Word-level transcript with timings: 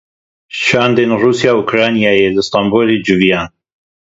Şandên 0.63 1.11
Rûsya 1.21 1.51
û 1.57 1.61
Ukraynayê 1.63 2.27
li 2.35 2.43
Stenbolê 2.47 2.97
civiyan. 3.05 3.47